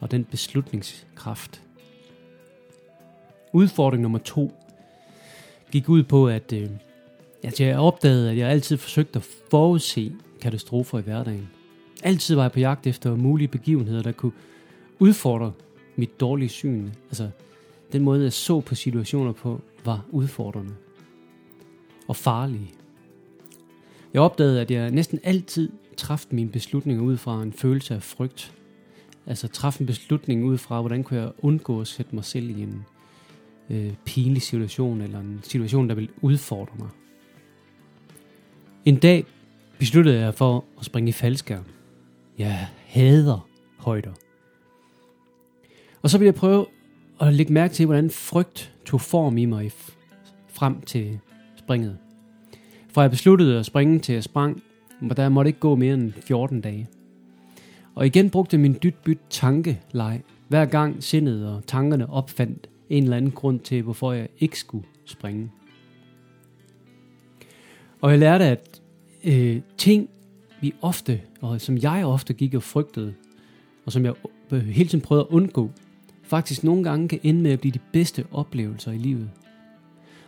og 0.00 0.10
den 0.10 0.24
beslutningskraft. 0.24 1.62
Udfordring 3.52 4.02
nummer 4.02 4.18
to 4.18 4.52
gik 5.70 5.88
ud 5.88 6.02
på, 6.02 6.28
at, 6.28 6.52
øh, 6.52 6.70
at 7.42 7.60
jeg 7.60 7.78
opdagede, 7.78 8.30
at 8.30 8.36
jeg 8.36 8.48
altid 8.48 8.76
forsøgte 8.76 9.16
at 9.16 9.28
forudse 9.50 10.12
katastrofer 10.40 10.98
i 10.98 11.02
hverdagen. 11.02 11.48
Altid 12.02 12.34
var 12.34 12.42
jeg 12.42 12.52
på 12.52 12.60
jagt 12.60 12.86
efter 12.86 13.16
mulige 13.16 13.48
begivenheder, 13.48 14.02
der 14.02 14.12
kunne 14.12 14.32
udfordre 14.98 15.52
mit 15.96 16.20
dårlige 16.20 16.48
syn. 16.48 16.90
Altså 17.08 17.30
den 17.92 18.02
måde, 18.02 18.22
jeg 18.22 18.32
så 18.32 18.60
på 18.60 18.74
situationer 18.74 19.32
på, 19.32 19.60
var 19.84 20.04
udfordrende 20.10 20.74
og 22.08 22.16
farlige. 22.16 22.70
Jeg 24.14 24.22
opdagede, 24.22 24.60
at 24.60 24.70
jeg 24.70 24.90
næsten 24.90 25.20
altid 25.22 25.72
træffede 25.96 26.34
mine 26.34 26.50
beslutninger 26.50 27.02
ud 27.02 27.16
fra 27.16 27.42
en 27.42 27.52
følelse 27.52 27.94
af 27.94 28.02
frygt. 28.02 28.52
Altså 29.26 29.48
træffede 29.48 29.82
en 29.82 29.86
beslutning 29.86 30.44
ud 30.44 30.58
fra, 30.58 30.80
hvordan 30.80 31.04
kunne 31.04 31.20
jeg 31.20 31.32
undgå 31.38 31.80
at 31.80 31.86
sætte 31.86 32.14
mig 32.14 32.24
selv 32.24 32.50
i 32.50 32.62
en 32.62 32.84
øh, 33.70 33.92
pinlig 34.04 34.42
situation, 34.42 35.00
eller 35.00 35.20
en 35.20 35.40
situation, 35.42 35.88
der 35.88 35.94
vil 35.94 36.10
udfordre 36.20 36.74
mig. 36.78 36.88
En 38.84 38.96
dag 38.96 39.26
besluttede 39.78 40.20
jeg 40.20 40.34
for 40.34 40.64
at 40.78 40.84
springe 40.84 41.08
i 41.08 41.12
faldskærm. 41.12 41.64
Jeg 42.38 42.68
hader 42.86 43.48
højder. 43.78 44.12
Og 46.02 46.10
så 46.10 46.18
ville 46.18 46.26
jeg 46.26 46.34
prøve 46.34 46.66
og 47.18 47.32
lægge 47.32 47.52
mærke 47.52 47.74
til, 47.74 47.86
hvordan 47.86 48.10
frygt 48.10 48.74
tog 48.84 49.00
form 49.00 49.38
i 49.38 49.44
mig 49.44 49.72
frem 50.48 50.80
til 50.80 51.18
springet. 51.56 51.98
For 52.88 53.00
jeg 53.00 53.10
besluttede 53.10 53.58
at 53.58 53.66
springe 53.66 53.98
til 53.98 54.12
jeg 54.12 54.24
sprang, 54.24 54.62
hvor 55.00 55.14
der 55.14 55.28
måtte 55.28 55.48
ikke 55.48 55.60
gå 55.60 55.74
mere 55.74 55.94
end 55.94 56.12
14 56.12 56.60
dage. 56.60 56.88
Og 57.94 58.06
igen 58.06 58.30
brugte 58.30 58.58
min 58.58 58.76
dytbyt 58.82 59.18
tankeleg, 59.30 60.22
hver 60.48 60.64
gang 60.64 61.02
sindet 61.02 61.48
og 61.48 61.66
tankerne 61.66 62.10
opfandt 62.10 62.68
en 62.90 63.02
eller 63.02 63.16
anden 63.16 63.30
grund 63.30 63.60
til, 63.60 63.82
hvorfor 63.82 64.12
jeg 64.12 64.28
ikke 64.38 64.58
skulle 64.58 64.86
springe. 65.04 65.50
Og 68.00 68.10
jeg 68.10 68.18
lærte, 68.18 68.44
at 68.44 68.80
øh, 69.24 69.60
ting, 69.78 70.08
vi 70.60 70.74
ofte, 70.82 71.20
og 71.40 71.60
som 71.60 71.78
jeg 71.78 72.06
ofte 72.06 72.34
gik 72.34 72.54
og 72.54 72.62
frygtede, 72.62 73.14
og 73.86 73.92
som 73.92 74.04
jeg 74.04 74.14
øh, 74.50 74.66
hele 74.66 74.88
tiden 74.88 75.04
prøvede 75.04 75.26
at 75.30 75.34
undgå, 75.34 75.70
faktisk 76.26 76.64
nogle 76.64 76.84
gange 76.84 77.08
kan 77.08 77.20
ende 77.22 77.42
med 77.42 77.50
at 77.50 77.60
blive 77.60 77.72
de 77.72 77.80
bedste 77.92 78.24
oplevelser 78.32 78.92
i 78.92 78.98
livet. 78.98 79.30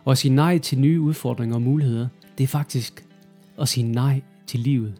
Og 0.05 0.11
at 0.11 0.17
sige 0.17 0.35
nej 0.35 0.57
til 0.57 0.79
nye 0.79 1.01
udfordringer 1.01 1.55
og 1.55 1.61
muligheder, 1.61 2.07
det 2.37 2.43
er 2.43 2.47
faktisk 2.47 3.05
at 3.59 3.67
sige 3.67 3.91
nej 3.91 4.21
til 4.47 4.59
livet. 4.59 4.93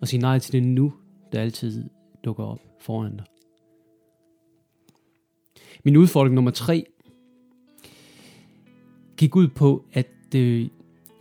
Og 0.00 0.08
sige 0.08 0.20
nej 0.20 0.38
til 0.38 0.52
det 0.52 0.62
nu, 0.62 0.92
der 1.32 1.40
altid 1.40 1.84
dukker 2.24 2.44
op 2.44 2.60
foran 2.80 3.16
dig. 3.16 3.24
Min 5.84 5.96
udfordring 5.96 6.34
nummer 6.34 6.50
tre 6.50 6.86
gik 9.16 9.36
ud 9.36 9.48
på, 9.48 9.84
at 9.92 10.34
øh, 10.34 10.60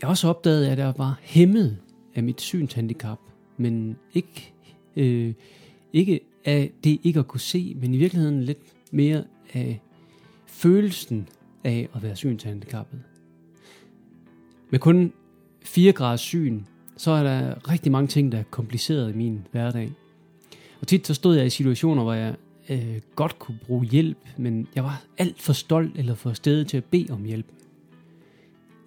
jeg 0.02 0.10
også 0.10 0.28
opdagede, 0.28 0.72
at 0.72 0.80
jeg 0.80 0.94
var 0.98 1.20
hæmmet 1.22 1.78
af 2.16 2.24
mit 2.24 2.42
synshandicap, 2.42 3.20
men 3.58 3.98
ikke, 4.14 4.54
øh, 4.96 5.34
ikke 5.94 6.20
af 6.46 6.72
det 6.84 7.00
ikke 7.04 7.20
at 7.20 7.28
kunne 7.28 7.40
se, 7.40 7.76
men 7.82 7.94
i 7.94 7.98
virkeligheden 7.98 8.44
lidt 8.44 8.58
mere 8.92 9.24
af 9.54 9.82
følelsen 10.46 11.30
af 11.64 11.90
at 11.94 12.04
være 12.04 12.16
synshandicappet. 12.16 13.00
Med 14.70 14.80
kun 14.80 15.14
4 15.64 15.92
grader 15.92 16.18
syn, 16.18 16.64
så 16.98 17.12
er 17.12 17.24
der 17.24 17.70
rigtig 17.70 17.92
mange 17.92 18.08
ting, 18.08 18.32
der 18.32 18.38
er 18.38 18.44
kompliceret 18.44 19.14
i 19.14 19.18
min 19.18 19.48
hverdag. 19.52 19.92
Og 20.82 20.88
tit 20.88 21.08
så 21.08 21.14
stod 21.14 21.36
jeg 21.36 21.46
i 21.46 21.50
situationer, 21.50 22.04
hvor 22.04 22.14
jeg 22.14 22.36
øh, 22.70 23.02
godt 23.16 23.40
kunne 23.40 23.60
bruge 23.66 23.86
hjælp, 23.86 24.18
men 24.38 24.68
jeg 24.76 24.84
var 24.84 25.04
alt 25.18 25.42
for 25.42 25.54
stolt 25.54 25.98
eller 25.98 26.16
for 26.16 26.34
stedet 26.34 26.68
til 26.68 26.78
at 26.78 26.84
bede 26.84 27.14
om 27.14 27.24
hjælp. 27.24 27.46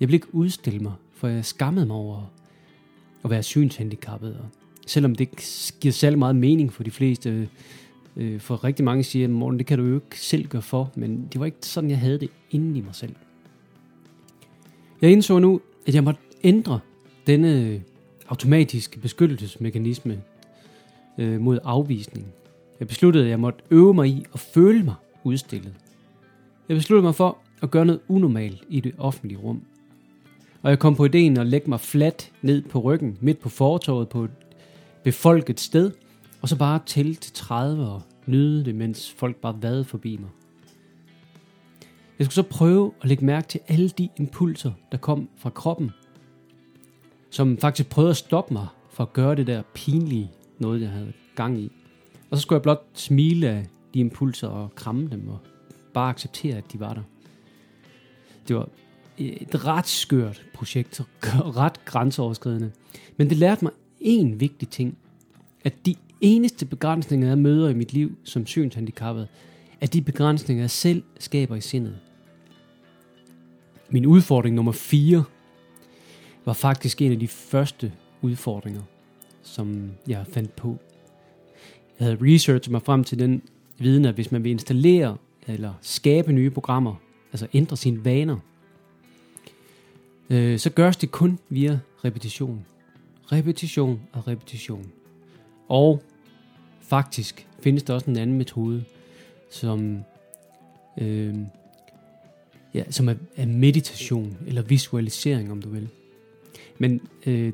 Jeg 0.01 0.09
ville 0.09 0.17
ikke 0.17 0.35
udstille 0.35 0.81
mig, 0.81 0.93
for 1.15 1.29
jeg 1.29 1.45
skammede 1.45 1.87
mig 1.87 1.97
over 1.97 2.33
at 3.25 3.31
være 3.31 3.43
synshandicappet. 3.43 4.37
Og 4.41 4.47
selvom 4.87 5.15
det 5.15 5.21
ikke 5.21 5.43
giver 5.81 5.93
særlig 5.93 6.19
meget 6.19 6.37
mening 6.37 6.73
for 6.73 6.83
de 6.83 6.91
fleste, 6.91 7.49
øh, 8.17 8.41
for 8.41 8.65
rigtig 8.65 8.85
mange 8.85 9.05
siger, 9.05 9.29
Morten, 9.29 9.59
det 9.59 9.67
kan 9.67 9.79
du 9.79 9.85
jo 9.85 9.95
ikke 9.95 10.21
selv 10.21 10.47
gøre 10.49 10.63
for, 10.63 10.93
men 10.95 11.29
det 11.33 11.41
var 11.41 11.47
ikke 11.47 11.59
sådan, 11.61 11.91
jeg 11.91 11.99
havde 11.99 12.21
det 12.21 12.29
inden 12.51 12.77
i 12.77 12.81
mig 12.81 12.95
selv. 12.95 13.15
Jeg 15.03 15.11
indså 15.11 15.39
nu, 15.39 15.61
at 15.87 15.95
jeg 15.95 16.05
måtte 16.05 16.21
ændre 16.45 16.81
denne 17.27 17.63
øh, 17.63 17.81
automatiske 18.29 19.01
beskyttelsesmekanisme 19.01 20.23
øh, 21.19 21.41
mod 21.41 21.59
afvisning. 21.65 22.27
Jeg 22.81 22.89
besluttede, 22.89 23.25
at 23.25 23.31
jeg 23.31 23.41
måtte 23.41 23.61
øve 23.71 23.95
mig 23.95 24.09
i 24.09 24.25
at 24.35 24.41
føle 24.41 24.83
mig 24.83 24.95
udstillet. 25.25 25.75
Jeg 26.69 26.77
besluttede 26.77 27.05
mig 27.05 27.15
for 27.15 27.39
at 27.63 27.71
gøre 27.71 27.87
noget 27.87 28.01
unormalt 28.09 28.65
i 28.69 28.81
det 28.81 28.95
offentlige 28.99 29.39
rum. 29.39 29.63
Og 30.63 30.71
jeg 30.71 30.79
kom 30.79 30.95
på 30.95 31.05
ideen 31.05 31.39
at 31.39 31.47
lægge 31.47 31.71
mig 31.71 31.81
fladt 31.81 32.33
ned 32.43 32.63
på 32.63 32.79
ryggen, 32.79 33.19
midt 33.21 33.41
på 33.41 33.49
fortorvet 33.49 34.09
på 34.09 34.25
et 34.25 34.31
befolket 35.03 35.61
sted, 35.61 35.91
og 36.43 36.49
så 36.49 36.57
bare 36.57 36.81
tælle 36.87 37.15
til 37.15 37.33
30 37.33 37.87
og 37.87 38.03
nyde 38.27 38.65
det, 38.65 38.75
mens 38.75 39.13
folk 39.13 39.37
bare 39.37 39.63
vadede 39.63 39.85
forbi 39.85 40.17
mig. 40.17 40.31
Jeg 42.19 42.27
skulle 42.27 42.35
så 42.35 42.43
prøve 42.43 42.93
at 43.03 43.09
lægge 43.09 43.25
mærke 43.25 43.49
til 43.49 43.61
alle 43.69 43.89
de 43.89 44.09
impulser, 44.17 44.73
der 44.93 44.99
kom 44.99 45.29
fra 45.37 45.51
kroppen, 45.51 45.91
som 47.31 47.59
faktisk 47.59 47.89
prøvede 47.89 48.11
at 48.11 48.17
stoppe 48.17 48.55
mig 48.55 48.67
for 48.91 49.05
at 49.05 49.13
gøre 49.13 49.37
det 49.37 49.47
der 49.47 49.63
pinlige 49.75 50.31
noget, 50.59 50.81
jeg 50.81 50.91
havde 50.91 51.13
gang 51.35 51.61
i. 51.61 51.73
Og 52.31 52.37
så 52.37 52.43
skulle 52.43 52.57
jeg 52.57 52.63
blot 52.63 52.87
smile 52.95 53.49
af 53.49 53.67
de 53.95 54.01
impulser 54.01 54.49
og 54.49 54.75
kramme 54.75 55.09
dem 55.11 55.29
og 55.29 55.39
bare 55.95 56.11
acceptere, 56.11 56.57
at 56.57 56.73
de 56.73 56.81
var 56.81 56.95
der. 56.95 57.03
Det 58.49 58.57
var 58.57 58.69
et 59.19 59.65
ret 59.67 59.87
skørt 59.87 60.45
projekt, 60.55 61.01
ret 61.63 61.85
grænseoverskridende. 61.85 62.73
Men 63.17 63.31
det 63.31 63.37
lærte 63.37 63.65
mig 63.65 63.73
en 64.01 64.41
vigtig 64.41 64.69
ting, 64.69 64.99
at 65.65 65.87
de 65.87 65.95
eneste 66.21 66.67
begrænsninger, 66.67 67.29
jeg 67.29 67.39
møder 67.39 67.69
i 67.69 67.75
mit 67.75 67.93
liv 67.93 68.17
som 68.25 68.47
synshandicappet, 68.47 69.29
er 69.81 69.87
de 69.87 70.03
begrænsninger, 70.03 70.63
jeg 70.63 70.71
selv 70.71 71.03
skaber 71.19 71.57
i 71.57 71.61
sindet. 71.61 71.99
Min 73.91 74.07
udfordring 74.07 74.55
nummer 74.55 74.73
4 74.73 75.25
var 76.45 76.53
faktisk 76.53 77.03
en 77.03 77.13
af 77.13 77.19
de 77.19 77.29
første 77.29 77.93
udfordringer, 78.23 78.83
som 79.43 79.91
jeg 80.09 80.25
fandt 80.33 80.57
på. 80.57 80.77
Jeg 81.99 82.07
havde 82.07 82.19
researchet 82.21 82.71
mig 82.71 82.83
frem 82.83 83.05
til 83.05 83.19
den 83.19 83.43
viden, 83.79 84.05
at 84.05 84.15
hvis 84.15 84.33
man 84.33 84.45
vil 84.45 84.51
installere 84.51 85.17
eller 85.47 85.73
skabe 85.81 86.33
nye 86.33 86.51
programmer, 86.51 86.95
altså 87.33 87.47
ændre 87.53 87.77
sine 87.77 88.05
vaner, 88.05 88.37
øh, 90.31 90.59
så 90.59 90.71
gørs 90.71 90.97
det 90.97 91.11
kun 91.11 91.39
via 91.49 91.79
repetition. 92.05 92.67
Repetition 93.33 94.01
og 94.13 94.29
repetition. 94.29 94.87
Og 95.69 96.03
faktisk 96.89 97.47
findes 97.61 97.83
der 97.83 97.95
også 97.95 98.11
en 98.11 98.17
anden 98.17 98.39
metode, 98.39 98.85
som, 99.51 99.99
øh, 101.01 101.35
ja, 102.75 102.85
som 102.91 103.09
er, 103.09 103.15
er 103.37 103.47
meditation 103.47 104.37
eller 104.47 104.63
visualisering, 104.63 105.53
om 105.53 105.63
du 105.63 105.69
vil. 105.69 105.89
Men 106.79 107.01
øh, 107.27 107.53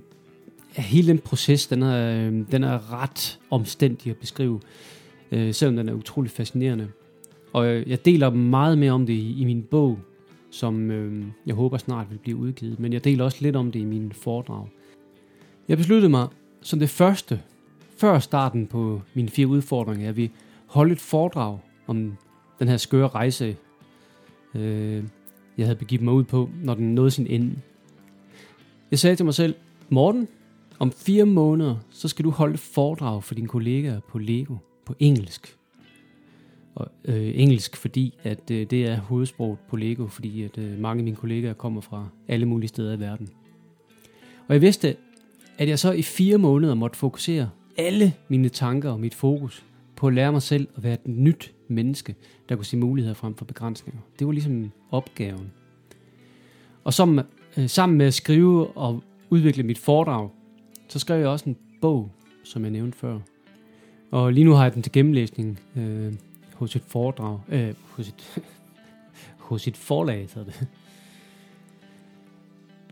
hele 0.77 1.09
den 1.09 1.19
proces, 1.19 1.67
den 1.67 1.83
er, 1.83 2.27
øh, 2.27 2.33
den 2.51 2.65
er 2.65 3.03
ret 3.03 3.39
omstændig 3.51 4.11
at 4.11 4.17
beskrive, 4.17 4.61
øh, 5.33 5.55
selvom 5.55 5.77
den 5.77 5.89
er 5.89 5.93
utrolig 5.93 6.31
fascinerende. 6.31 6.89
Og 7.53 7.67
øh, 7.67 7.91
jeg 7.91 8.05
deler 8.05 8.31
meget 8.31 8.79
mere 8.79 8.93
om 8.93 9.07
det 9.07 9.13
i, 9.13 9.41
i 9.41 9.45
min 9.45 9.63
bog, 9.63 9.99
som 10.51 10.91
øh, 10.91 11.25
jeg 11.47 11.55
håber 11.55 11.79
snart 11.79 12.11
vil 12.11 12.19
blive 12.19 12.37
udgivet. 12.37 12.81
Men 12.81 12.93
jeg 12.93 13.05
deler 13.05 13.25
også 13.25 13.39
lidt 13.41 13.57
om 13.57 13.73
det 13.73 13.81
i 13.81 13.85
mine 13.85 14.13
foredrag. 14.13 14.69
Jeg 15.69 15.77
besluttede 15.77 16.11
mig 16.11 16.29
som 16.63 16.79
det 16.79 16.91
første, 16.91 17.41
før 18.05 18.19
starten 18.19 18.67
på 18.67 19.01
mine 19.15 19.29
fire 19.29 19.47
udfordringer, 19.47 20.09
at 20.09 20.17
vi 20.17 20.31
holde 20.67 20.93
et 20.93 21.01
foredrag 21.01 21.59
om 21.87 22.17
den 22.59 22.69
her 22.69 22.77
skøre 22.77 23.09
rejse, 23.09 23.57
øh, 24.55 25.05
jeg 25.59 25.67
havde 25.67 25.79
begivet 25.79 26.03
mig 26.03 26.15
ud 26.15 26.25
på, 26.25 26.51
når 26.63 26.75
den 26.75 26.95
nåede 26.95 27.11
sin 27.11 27.27
ende. 27.27 27.57
Jeg 28.91 28.99
sagde 28.99 29.17
til 29.17 29.25
mig 29.25 29.35
selv, 29.35 29.55
Morten, 29.89 30.29
om 30.79 30.93
fire 30.93 31.25
måneder, 31.25 31.77
så 31.91 32.09
skal 32.09 32.25
du 32.25 32.31
holde 32.31 32.55
et 32.55 32.61
foredrag 32.61 33.25
for 33.25 33.35
dine 33.35 33.49
kollegaer 33.49 34.01
på 34.09 34.19
Lego 34.19 34.57
på 34.87 34.95
engelsk. 34.99 35.57
Og, 36.75 36.89
øh, 37.05 37.33
engelsk, 37.35 37.77
fordi 37.77 38.15
at 38.23 38.51
øh, 38.51 38.67
det 38.71 38.87
er 38.87 39.01
hovedsproget 39.01 39.59
på 39.69 39.77
Lego, 39.77 40.07
fordi 40.07 40.43
at 40.43 40.59
øh, 40.59 40.79
mange 40.79 41.01
af 41.01 41.05
mine 41.05 41.17
kollegaer 41.17 41.55
kommer 41.55 41.81
fra 41.81 42.09
alle 42.29 42.47
mulige 42.47 42.69
steder 42.69 42.97
i 42.97 43.01
verden. 43.01 43.29
Og 44.49 44.55
jeg 44.55 44.61
vidste, 44.61 44.97
at 45.59 45.69
jeg 45.69 45.79
så 45.79 45.93
i 45.93 46.03
fire 46.03 46.39
måneder 46.39 46.75
måtte 46.75 46.99
fokusere 46.99 47.51
alle 47.77 48.15
mine 48.29 48.49
tanker 48.49 48.91
og 48.91 49.01
mit 49.01 49.15
fokus 49.15 49.65
på 49.97 50.07
at 50.07 50.15
lære 50.15 50.33
mig 50.33 50.43
selv 50.43 50.69
at 50.77 50.83
være 50.83 50.95
et 50.95 51.07
nyt 51.07 51.53
menneske, 51.69 52.15
der 52.49 52.57
kunne 52.57 52.65
se 52.65 52.77
muligheder 52.77 53.15
frem 53.15 53.35
for 53.35 53.45
begrænsninger. 53.45 54.01
Det 54.19 54.27
var 54.27 54.33
ligesom 54.33 54.71
opgaven. 54.91 55.53
Og 56.85 56.95
som, 56.95 57.21
øh, 57.57 57.69
sammen 57.69 57.99
med 57.99 58.07
at 58.07 58.15
skrive 58.15 58.77
og 58.77 59.03
udvikle 59.31 59.63
mit 59.63 59.79
foredrag, 59.79 60.31
så 60.89 60.99
skrev 60.99 61.19
jeg 61.19 61.29
også 61.29 61.49
en 61.49 61.57
bog, 61.81 62.11
som 62.45 62.63
jeg 62.63 62.71
nævnte 62.71 62.99
før. 62.99 63.19
Og 64.11 64.33
lige 64.33 64.45
nu 64.45 64.53
har 64.53 64.63
jeg 64.63 64.75
den 64.75 64.83
til 64.83 64.93
gennemlæsning 64.93 65.61
øh, 65.77 66.15
hos 66.55 66.77
et 66.77 66.83
foredrag, 66.87 67.39
øh, 67.49 67.75
hos 67.91 68.09
et, 68.09 68.43
hos 69.49 69.69
et 69.69 69.77
forlag, 69.77 70.31
så 70.31 70.41
det. 70.41 70.67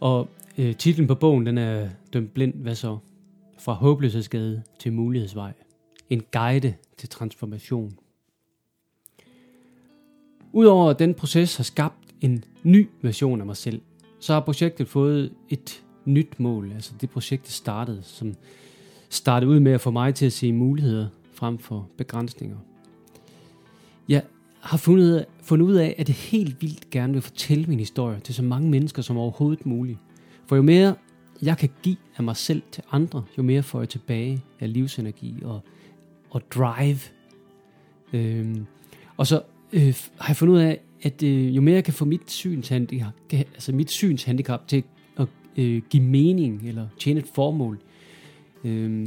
Og 0.00 0.28
øh, 0.58 0.76
titlen 0.76 1.06
på 1.06 1.14
bogen, 1.14 1.46
den 1.46 1.58
er 1.58 1.88
Dømt 2.12 2.34
blind, 2.34 2.54
hvad 2.54 2.74
så? 2.74 2.98
Fra 3.64 3.73
håbløshedsgade 3.73 4.62
til 4.78 4.92
mulighedsvej. 4.92 5.52
En 6.11 6.23
guide 6.33 6.75
til 6.97 7.09
transformation. 7.09 7.99
Udover 10.52 10.90
at 10.90 10.99
den 10.99 11.14
proces 11.14 11.57
har 11.57 11.64
skabt 11.64 12.14
en 12.21 12.45
ny 12.62 12.88
version 13.02 13.40
af 13.40 13.47
mig 13.47 13.57
selv, 13.57 13.81
så 14.21 14.33
har 14.33 14.40
projektet 14.40 14.88
fået 14.88 15.33
et 15.49 15.85
nyt 16.04 16.40
mål, 16.40 16.73
altså 16.73 16.92
det 17.00 17.11
projekt, 17.11 17.45
der 17.45 17.50
startede, 17.50 18.02
som 18.02 18.35
startede 19.09 19.50
ud 19.50 19.61
med 19.61 19.73
at 19.73 19.81
få 19.81 19.90
mig 19.90 20.14
til 20.14 20.26
at 20.26 20.33
se 20.33 20.52
muligheder 20.52 21.09
frem 21.33 21.59
for 21.59 21.88
begrænsninger. 21.97 22.57
Jeg 24.09 24.23
har 24.61 24.78
fundet, 24.78 25.25
fundet 25.42 25.66
ud 25.66 25.75
af, 25.75 25.95
at 25.99 26.07
det 26.07 26.14
helt 26.14 26.62
vildt 26.62 26.90
gerne 26.90 27.12
vil 27.12 27.23
fortælle 27.23 27.66
min 27.66 27.78
historie 27.78 28.21
til 28.21 28.35
så 28.35 28.42
mange 28.42 28.71
mennesker 28.71 29.02
som 29.02 29.16
overhovedet 29.16 29.66
muligt. 29.66 29.99
For 30.47 30.57
jo 30.57 30.62
mere 30.62 30.95
jeg 31.42 31.58
kan 31.58 31.68
give 31.82 31.96
af 32.16 32.25
mig 32.25 32.37
selv 32.37 32.62
til 32.72 32.82
andre, 32.92 33.25
jo 33.38 33.42
mere 33.42 33.62
får 33.62 33.80
jeg 33.80 33.88
tilbage 33.88 34.44
af 34.61 34.72
livsenergi 34.72 35.34
og, 35.44 35.61
og 36.30 36.42
drive. 36.50 36.99
Øhm, 38.12 38.66
og 39.16 39.26
så 39.26 39.42
øh, 39.72 39.94
har 40.18 40.28
jeg 40.28 40.37
fundet 40.37 40.54
ud 40.54 40.58
af, 40.61 40.80
at 41.02 41.22
øh, 41.22 41.56
jo 41.56 41.61
mere 41.61 41.75
jeg 41.75 41.84
kan 41.84 41.94
få 41.94 42.04
mit 42.04 42.30
synshandicap, 42.30 43.12
altså 43.32 43.72
mit 43.72 43.90
synshandicap 43.90 44.68
til 44.68 44.84
at 45.16 45.26
øh, 45.56 45.82
give 45.90 46.02
mening 46.02 46.68
eller 46.68 46.88
tjene 46.99 47.20
et 47.20 47.26
formål, 47.34 47.78
øh, 48.64 49.06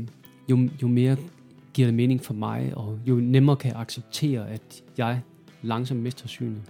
jo, 0.50 0.70
jo 0.82 0.88
mere 0.88 1.18
giver 1.74 1.88
det 1.88 1.96
mening 1.96 2.24
for 2.24 2.34
mig, 2.34 2.72
og 2.76 3.00
jo 3.08 3.16
nemmere 3.16 3.56
kan 3.56 3.72
jeg 3.72 3.80
acceptere, 3.80 4.50
at 4.50 4.84
jeg 4.98 5.22
langsomt 5.62 6.00
mister 6.00 6.28
synet. 6.28 6.62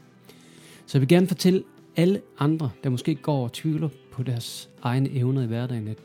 Så 0.85 0.97
jeg 0.97 1.01
vil 1.01 1.07
gerne 1.07 1.27
fortælle 1.27 1.63
alle 1.95 2.21
andre, 2.39 2.69
der 2.83 2.89
måske 2.89 3.15
går 3.15 3.43
og 3.43 3.53
tvivler 3.53 3.89
på 4.15 4.23
deres 4.23 4.69
egne 4.81 5.09
evner 5.11 5.41
i 5.41 5.45
hverdagen, 5.45 5.87
at, 5.87 5.97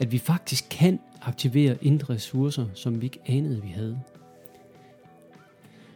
at 0.00 0.12
vi 0.12 0.18
faktisk 0.18 0.64
kan 0.70 1.00
aktivere 1.22 1.84
indre 1.84 2.14
ressourcer, 2.14 2.66
som 2.74 3.00
vi 3.00 3.06
ikke 3.06 3.20
anede, 3.26 3.62
vi 3.62 3.68
havde. 3.68 4.00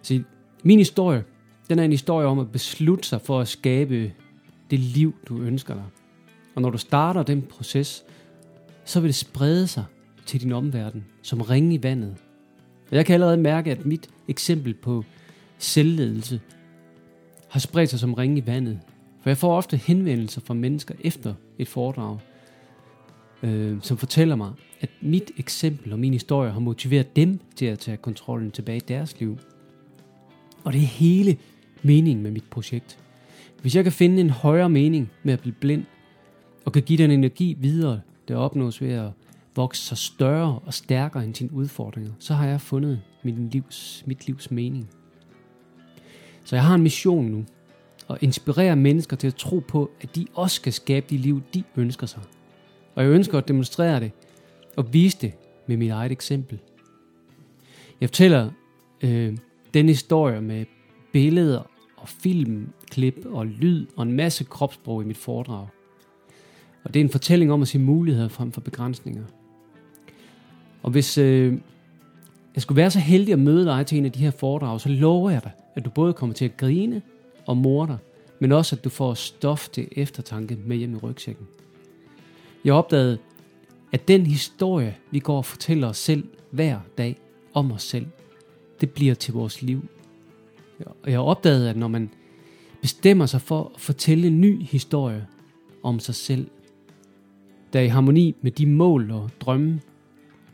Så 0.02 0.22
min 0.62 0.78
historie, 0.78 1.25
den 1.68 1.78
er 1.78 1.84
en 1.84 1.90
historie 1.90 2.26
om 2.26 2.38
at 2.38 2.52
beslutte 2.52 3.08
sig 3.08 3.20
for 3.20 3.40
at 3.40 3.48
skabe 3.48 4.12
det 4.70 4.78
liv, 4.78 5.14
du 5.28 5.40
ønsker 5.40 5.75
dig. 5.75 5.84
Og 6.54 6.62
når 6.62 6.70
du 6.70 6.78
starter 6.78 7.22
den 7.22 7.42
proces, 7.42 8.04
så 8.84 9.00
vil 9.00 9.08
det 9.08 9.14
sprede 9.14 9.66
sig 9.66 9.84
til 10.26 10.40
din 10.40 10.52
omverden, 10.52 11.04
som 11.22 11.40
ringe 11.40 11.75
i 11.75 11.82
vandet. 11.82 12.16
Og 12.90 12.96
jeg 12.96 13.06
kan 13.06 13.14
allerede 13.14 13.36
mærke, 13.36 13.70
at 13.70 13.86
mit 13.86 14.10
eksempel 14.28 14.75
på 14.75 15.04
selvledelse 15.58 16.40
har 17.48 17.60
spredt 17.60 17.90
sig 17.90 17.98
som 17.98 18.14
ringe 18.14 18.38
i 18.38 18.46
vandet. 18.46 18.80
For 19.26 19.30
jeg 19.30 19.38
får 19.38 19.56
ofte 19.56 19.76
henvendelser 19.76 20.40
fra 20.40 20.54
mennesker 20.54 20.95
efter 21.00 21.35
et 21.59 21.68
foredrag, 21.68 22.18
øh, 23.42 23.76
som 23.83 23.97
fortæller 23.97 24.37
mig, 24.37 24.52
at 24.80 24.90
mit 25.00 25.30
eksempel 25.37 25.92
og 25.92 25.99
min 25.99 26.12
historie 26.12 26.50
har 26.50 26.61
motiveret 26.61 27.16
dem 27.16 27.40
til 27.56 27.66
at 27.66 27.78
tage 27.78 27.97
kontrollen 27.97 28.50
tilbage 28.50 28.76
i 28.76 28.85
deres 28.88 29.21
liv. 29.21 29.38
Og 30.64 30.73
det 30.73 30.83
er 30.83 30.87
hele 30.87 31.37
meningen 31.83 32.23
med 32.23 32.30
mit 32.30 32.45
projekt. 32.50 32.99
Hvis 33.61 33.76
jeg 33.76 33.85
kan 33.85 33.92
finde 33.92 34.21
en 34.21 34.30
højere 34.30 34.68
mening 34.68 35.11
med 35.23 35.33
at 35.33 35.40
blive 35.40 35.54
blind, 35.61 35.85
og 36.64 36.73
kan 36.73 36.83
give 36.83 36.99
den 36.99 37.11
energi 37.11 37.56
videre, 37.59 38.00
der 38.28 38.37
opnås 38.37 38.83
ved 38.83 38.92
at 38.92 39.11
vokse 39.56 39.83
sig 39.83 39.99
større 39.99 40.59
og 40.59 40.75
stærkere 40.75 41.25
end 41.25 41.35
sine 41.35 41.52
udfordringer, 41.52 42.12
så 42.18 42.35
har 42.35 42.47
jeg 42.47 42.61
fundet 42.61 43.02
mit 43.23 43.52
livs, 43.52 44.04
mit 44.06 44.26
livs 44.26 44.50
mening. 44.50 44.88
Så 46.45 46.56
jeg 46.56 46.64
har 46.64 46.75
en 46.75 46.83
mission 46.83 47.25
nu, 47.25 47.45
og 48.08 48.18
inspirere 48.20 48.76
mennesker 48.76 49.16
til 49.16 49.26
at 49.26 49.34
tro 49.34 49.58
på, 49.68 49.90
at 50.00 50.16
de 50.16 50.26
også 50.34 50.56
skal 50.56 50.72
skabe 50.72 51.06
de 51.10 51.16
liv, 51.16 51.42
de 51.54 51.62
ønsker 51.76 52.06
sig. 52.06 52.22
Og 52.94 53.04
jeg 53.04 53.12
ønsker 53.12 53.38
at 53.38 53.48
demonstrere 53.48 54.00
det 54.00 54.12
og 54.76 54.94
vise 54.94 55.18
det 55.20 55.32
med 55.66 55.76
mit 55.76 55.90
eget 55.90 56.12
eksempel. 56.12 56.58
Jeg 58.00 58.08
fortæller 58.08 58.50
øh, 59.02 59.36
den 59.75 59.88
historie 59.88 60.40
med 60.40 60.64
billeder 61.12 61.70
og 61.96 62.08
film, 62.08 62.68
klip 62.90 63.26
og 63.26 63.46
lyd 63.46 63.86
og 63.96 64.02
en 64.02 64.12
masse 64.12 64.44
kropssprog 64.44 65.02
i 65.02 65.04
mit 65.04 65.16
foredrag. 65.16 65.66
Og 66.84 66.94
det 66.94 67.00
er 67.00 67.04
en 67.04 67.10
fortælling 67.10 67.52
om 67.52 67.62
at 67.62 67.68
se 67.68 67.78
muligheder 67.78 68.28
frem 68.28 68.52
for 68.52 68.60
begrænsninger. 68.60 69.24
Og 70.83 70.90
hvis 70.90 71.18
øh, 71.18 71.59
jeg 72.54 72.62
skulle 72.62 72.76
være 72.76 72.90
så 72.90 72.98
heldig 72.98 73.33
at 73.33 73.38
møde 73.38 73.64
dig 73.64 73.87
til 73.87 73.98
en 73.98 74.04
af 74.04 74.12
de 74.12 74.18
her 74.18 74.31
foredrag, 74.31 74.81
så 74.81 74.88
lover 74.88 75.31
jeg 75.31 75.44
dig, 75.44 75.52
at 75.74 75.85
du 75.85 75.90
både 75.90 76.12
kommer 76.12 76.35
til 76.35 76.44
at 76.44 76.57
grine 76.57 77.02
og 77.46 77.56
morder, 77.56 77.96
men 78.38 78.52
også 78.52 78.76
at 78.76 78.85
du 78.85 78.88
får 78.88 79.14
stof 79.14 79.68
til 79.68 79.88
eftertanke 79.92 80.59
med 80.66 80.76
hjem 80.76 80.94
i 80.94 80.96
rygsækken. 80.96 81.46
Jeg 82.64 82.74
opdagede, 82.74 83.18
at 83.92 84.09
den 84.09 84.26
historie, 84.26 84.96
vi 85.11 85.18
går 85.18 85.37
og 85.37 85.44
fortæller 85.44 85.88
os 85.88 85.96
selv 85.96 86.28
hver 86.50 86.80
dag 86.98 87.20
om 87.54 87.72
os 87.72 87.82
selv, 87.82 88.06
det 88.80 88.90
bliver 88.90 89.14
til 89.14 89.35
vores 89.35 89.62
liv. 89.62 89.85
Og 91.02 91.11
jeg 91.11 91.20
opdagede, 91.20 91.70
at 91.70 91.76
når 91.76 91.88
man 91.88 92.11
bestemmer 92.82 93.26
sig 93.26 93.40
for 93.40 93.72
at 93.74 93.80
fortælle 93.80 94.26
en 94.26 94.40
ny 94.40 94.62
historie 94.62 95.26
om 95.82 96.00
sig 96.00 96.14
selv, 96.14 96.50
der 97.72 97.80
er 97.80 97.85
i 97.85 97.88
harmoni 97.88 98.35
med 98.42 98.50
de 98.50 98.66
mål 98.66 99.11
og 99.11 99.30
drømme, 99.40 99.80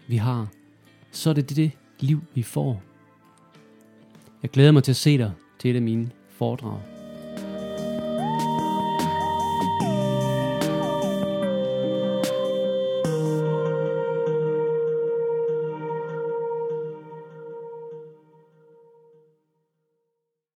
vi 0.08 0.16
har, 0.16 0.48
så 1.10 1.30
er 1.30 1.34
det 1.34 1.48
det, 1.48 1.56
det 1.56 1.72
liv, 2.00 2.20
vi 2.34 2.42
får. 2.42 2.82
Jeg 4.42 4.50
glæder 4.50 4.72
mig 4.72 4.82
til 4.84 4.92
at 4.92 4.96
se 4.96 5.18
dig 5.18 5.32
til 5.58 5.70
et 5.70 5.76
af 5.76 5.82
mine 5.82 6.10
foredrag. 6.42 6.91